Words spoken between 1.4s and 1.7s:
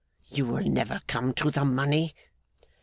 the